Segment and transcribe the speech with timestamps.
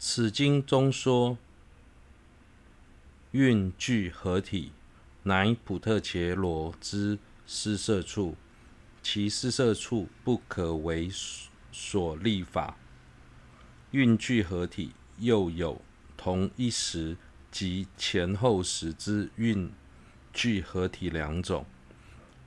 [0.00, 1.36] 此经中说，
[3.32, 4.70] 运聚合体，
[5.24, 8.36] 乃普特伽罗之施设处，
[9.02, 11.10] 其施设处不可为
[11.72, 12.76] 所立法。
[13.90, 15.82] 运聚合体又有
[16.16, 17.16] 同一时
[17.50, 19.68] 及前后时之运
[20.32, 21.66] 聚合体两种，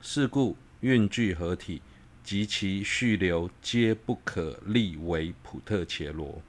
[0.00, 1.82] 是故运聚合体
[2.24, 6.40] 及其续流皆不可立为普特伽罗。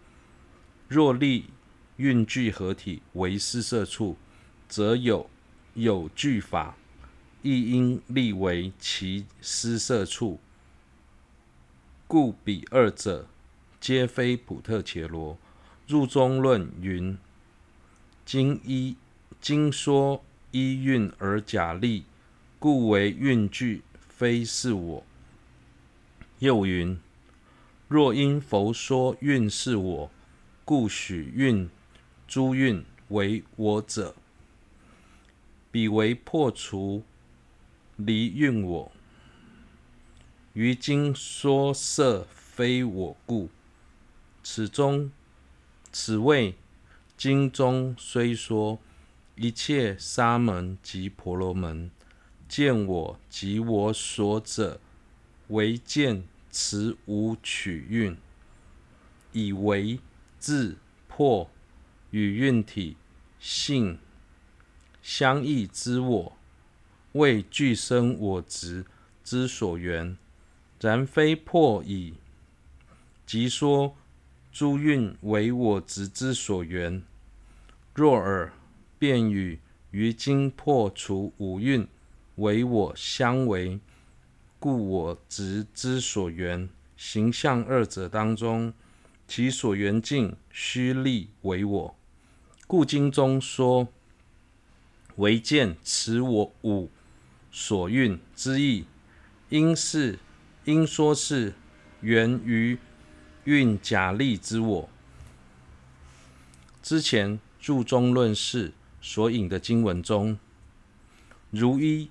[0.87, 1.45] 若立
[1.97, 4.17] 运聚合体为施设处，
[4.67, 5.29] 则有
[5.73, 6.75] 有据法，
[7.41, 10.39] 亦应立为其施设处，
[12.07, 13.27] 故彼二者
[13.79, 15.37] 皆非普特伽罗。
[15.87, 17.17] 入中论云：
[18.25, 18.95] 经一
[19.41, 22.05] 经说依蕴而假立，
[22.57, 25.03] 故为运聚，非是我。
[26.39, 26.97] 又云：
[27.89, 30.11] 若因佛说蕴是我，
[30.65, 31.69] 故许运
[32.27, 34.15] 诸运为我者。
[35.71, 37.03] 彼为破除
[37.97, 38.91] 离运我，
[40.53, 43.49] 于今说色非我故。
[44.43, 45.11] 此中
[45.91, 46.55] 此谓
[47.17, 48.79] 经中虽说
[49.35, 51.89] 一切沙门及婆罗门
[52.47, 54.79] 见我及我所者，
[55.47, 58.15] 唯见此无取运，
[59.31, 59.99] 以为
[60.43, 60.75] 自
[61.07, 61.49] 破
[62.11, 62.97] 与运体
[63.39, 63.97] 性。
[65.01, 66.37] 相异之我，
[67.13, 68.85] 为俱生我执
[69.23, 70.17] 之所缘，
[70.81, 72.15] 然非破矣。
[73.25, 73.95] 即说
[74.51, 77.01] 诸运为我执之所缘。
[77.95, 78.51] 若尔，
[78.99, 81.87] 便与于今破除五运
[82.35, 83.79] 为我相违，
[84.59, 88.73] 故我执之所缘形象二者当中，
[89.27, 91.95] 其所缘境须立为我。
[92.67, 93.87] 故经中说。
[95.17, 96.89] 唯见此我五
[97.51, 98.85] 所蕴之意，
[99.49, 100.17] 应是
[100.65, 101.53] 应说是
[102.01, 102.79] 源于
[103.43, 104.89] 蕴假立之我。
[106.81, 110.39] 之前注中论释所引的经文中，
[111.51, 112.09] 如一、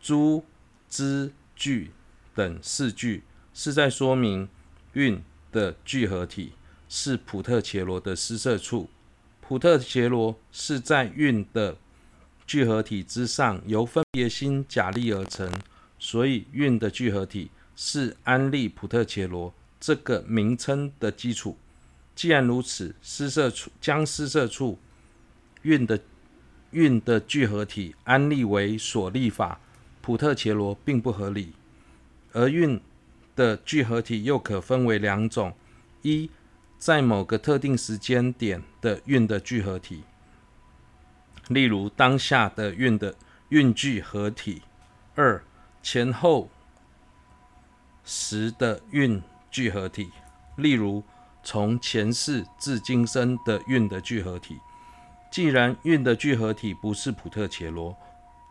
[0.00, 0.44] 诸、
[0.88, 1.92] 资、具
[2.34, 3.22] 等四句，
[3.54, 4.48] 是在说明
[4.94, 6.52] 蕴的聚合体
[6.88, 8.88] 是普特伽罗的施设处。
[9.40, 11.76] 普特伽罗是在运的
[12.46, 15.50] 聚合体之上，由分别心假立而成，
[15.98, 21.56] 所以运的聚合体是安立普特伽罗这个名称的基础。
[22.14, 24.78] 既然如此，施设处将施设处
[25.62, 26.00] 运的
[26.70, 29.60] 运的聚合体安立为所立法，
[30.00, 31.52] 普特伽罗并不合理。
[32.32, 32.80] 而运
[33.36, 35.54] 的聚合体又可分为两种：
[36.02, 36.30] 一，
[36.78, 40.02] 在某个特定时间点的运的聚合体。
[41.48, 43.14] 例如当下的运的
[43.50, 44.62] 运聚合体，
[45.14, 45.44] 二
[45.80, 46.50] 前后
[48.04, 50.10] 时的运聚合体，
[50.56, 51.04] 例如
[51.44, 54.56] 从前世至今生的运的聚合体。
[55.30, 57.96] 既然运的聚合体不是普特切罗，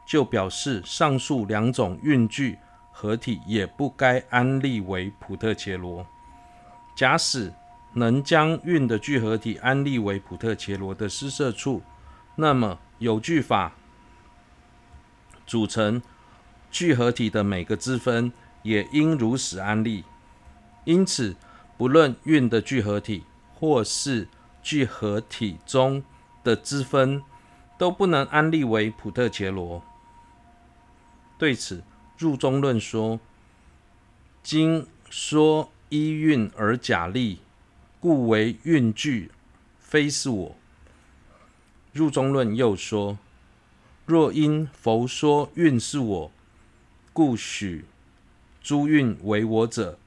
[0.07, 2.57] 就表示上述两种运聚
[2.97, 6.07] 合体也不该安立为普特切罗。
[6.95, 7.53] 假使
[7.91, 11.83] 能将运的聚合体安立为普特切罗的施设处，
[12.37, 13.73] 那么有据法
[15.45, 16.01] 组成
[16.71, 18.31] 聚合体的每个支分，
[18.63, 20.05] 也应如实安立。
[20.85, 21.35] 因此，
[21.77, 24.29] 不论运的聚合体或是
[24.63, 26.01] 聚合体中
[26.45, 27.21] 的支分，
[27.77, 29.83] 都不能安立为普特切罗。
[31.37, 31.83] 对此，
[32.17, 33.19] 入中论说：
[34.41, 37.39] 经说依蕴而假立，
[37.99, 39.31] 故为蕴聚，
[39.79, 40.55] 非是我。
[41.91, 43.17] 入中论又说：
[44.05, 46.31] 若因佛说蕴是我，
[47.11, 47.85] 故许
[48.61, 49.97] 诸运为我者，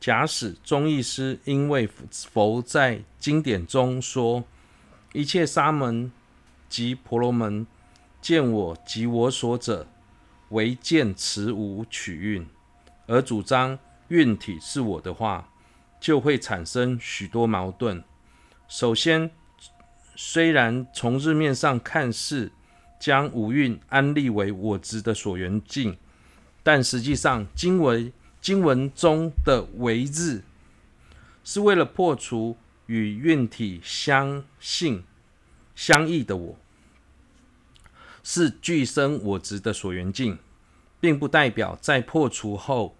[0.00, 4.44] 假使中义师因为佛在经典中说
[5.12, 6.12] 一切沙门
[6.68, 7.66] 及婆罗门
[8.20, 9.86] 见我及我所者，
[10.50, 12.46] 唯见此五取运，
[13.06, 13.78] 而主张
[14.08, 15.50] 运体是我的话，
[16.00, 18.02] 就会产生许多矛盾。
[18.66, 19.30] 首先，
[20.16, 22.50] 虽然从日面上看是
[22.98, 25.96] 将五蕴安立为我执的所缘境，
[26.62, 30.42] 但实际上经文经文中的“唯日”
[31.44, 32.56] 是为了破除
[32.86, 35.04] 与运体相性
[35.74, 36.58] 相异的我，
[38.30, 40.36] 是俱生我执的所缘境，
[41.00, 42.94] 并不代表在破除后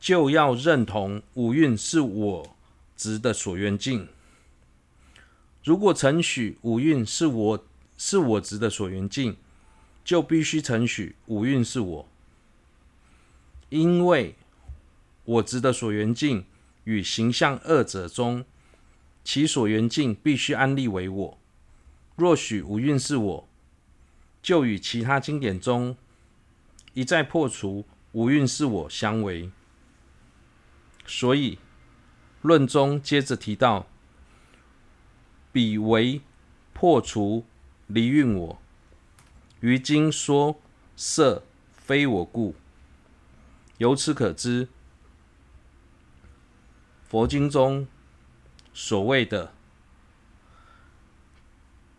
[0.00, 2.56] 就要认同五蕴是我
[2.96, 4.08] 执的所缘境。
[5.62, 7.66] 如果承许五蕴是我
[7.98, 9.36] 是我执的所缘境，
[10.02, 12.08] 就必须承许五蕴是我，
[13.68, 14.36] 因为
[15.24, 16.46] 我执的所缘境
[16.84, 18.46] 与形象二者中，
[19.22, 21.38] 其所缘境必须安立为我。
[22.16, 23.48] 若许五蕴是我，
[24.46, 25.96] 就与其他经典中
[26.94, 29.50] 一再破除五蕴是我相违。
[31.04, 31.58] 所以
[32.42, 33.88] 论中接着提到，
[35.50, 36.20] 彼为
[36.72, 37.44] 破除
[37.88, 38.62] 离蕴我。
[39.58, 40.60] 于经说
[40.94, 42.54] 色非我故，
[43.78, 44.68] 由此可知，
[47.02, 47.88] 佛经中
[48.72, 49.52] 所谓的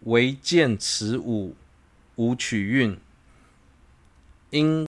[0.03, 1.53] 唯见此五
[2.17, 2.99] 无取蕴，
[4.51, 4.85] 应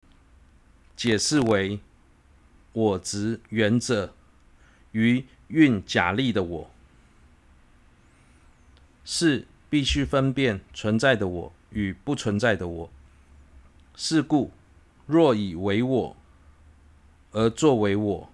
[0.96, 1.80] 解释为
[2.72, 4.14] 我执缘者
[4.92, 6.70] 于蕴假立的我，
[9.04, 11.52] 是必须分辨存在的我。
[11.70, 12.90] 与不存在的我，
[13.96, 14.52] 是故
[15.06, 16.16] 若以为我
[17.32, 18.30] 而作为我，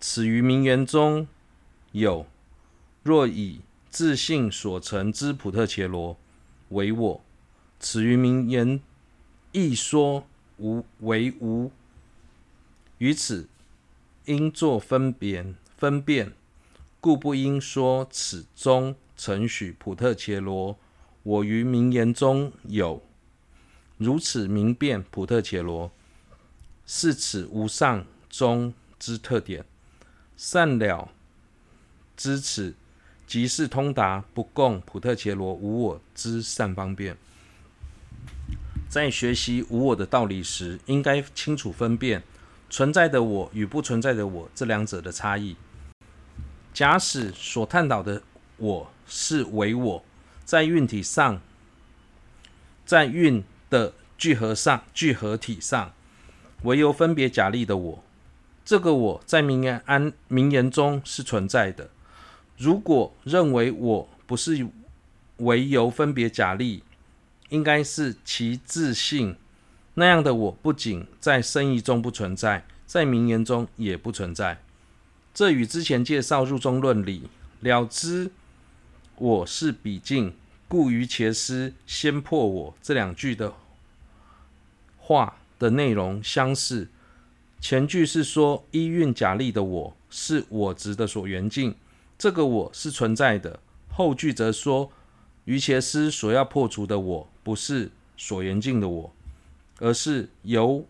[0.00, 1.28] 此于名言中
[1.92, 2.26] 有；
[3.04, 6.18] 若以自性所成之普特伽罗
[6.70, 7.24] 为我，
[7.80, 8.80] 此于名言
[9.52, 10.26] 亦说
[10.58, 11.70] 无为无。
[12.98, 13.48] 于此
[14.24, 16.32] 应作分别分辨，
[17.00, 20.76] 故不应说此中承许普特伽罗。
[21.22, 23.02] 我于名言中有，
[23.98, 25.90] 如此明辨普特伽罗，
[26.86, 29.64] 是此无上中之特点。
[30.36, 31.10] 善了
[32.16, 32.74] 知此，
[33.26, 37.16] 即是通达不共普特伽罗无我之善方便。
[38.88, 42.22] 在学习无我的道理时，应该清楚分辨
[42.70, 45.56] 存在的我与不存在的我这两者的差异。
[46.72, 48.22] 假使所探讨的
[48.56, 50.04] 我是唯我。
[50.44, 51.42] 在运体上，
[52.86, 55.92] 在运的聚合上、聚合体上，
[56.62, 58.02] 唯有分别假立的我，
[58.64, 61.90] 这个我在名言安名言中是存在的。
[62.56, 64.66] 如果认为我不是
[65.36, 66.82] 唯由分别假立，
[67.48, 69.36] 应该是其自性，
[69.94, 74.60] 那样的我不仅在生义中不存在，在名言中也不存在。
[75.32, 77.24] 这与之前介绍入中论里
[77.60, 78.30] 了知。
[79.16, 80.34] 我是彼境，
[80.68, 83.52] 故于伽师先破我这两句的
[84.96, 86.88] 话的内容相似。
[87.60, 91.74] 前句是说依蕴假立的我是我执的所缘境，
[92.16, 93.58] 这个我是存在的。
[93.88, 94.92] 后句则说
[95.46, 99.10] 于伽师所要破除的我不是所缘境的我，
[99.78, 100.86] 而是由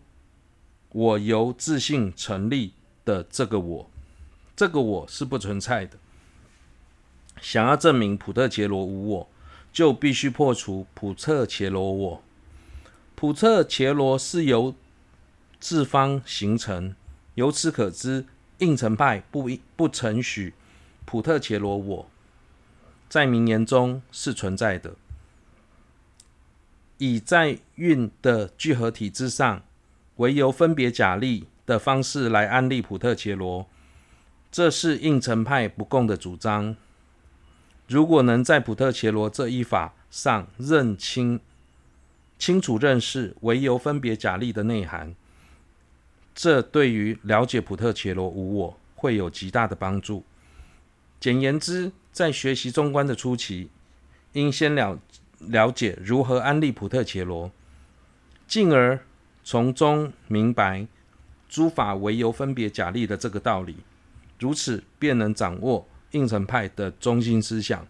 [0.89, 2.73] 我由自信成立
[3.05, 3.89] 的这个我，
[4.57, 5.97] 这个我是不存在的。
[7.39, 9.29] 想要证明普特伽罗无我，
[9.71, 12.23] 就必须破除普特伽罗我。
[13.15, 14.75] 普特伽罗是由
[15.61, 16.93] 自方形成，
[17.35, 18.25] 由此可知，
[18.57, 20.53] 应成派不不承许
[21.05, 22.09] 普特伽罗我，
[23.07, 24.95] 在名言中是存在的。
[26.99, 29.63] 以在蕴的聚合体之上，
[30.17, 33.67] 唯由分别假立的方式来安立普特切罗，
[34.51, 36.75] 这是应成派不共的主张。
[37.87, 41.39] 如果能在普特切罗这一法上认清、
[42.37, 45.15] 清楚认识唯由分别假立的内涵，
[46.35, 50.23] 这对于了解普特切罗无我会有极大的帮助。
[51.19, 53.69] 简言之，在学习中观的初期，
[54.33, 54.99] 应先了
[55.39, 57.51] 了解如何安立普特伽罗，
[58.47, 58.99] 进而
[59.43, 60.87] 从中明白
[61.47, 63.77] 诸法唯由分别假立的这个道理，
[64.37, 65.87] 如此便能掌握。
[66.11, 67.85] 应成派的中心思想。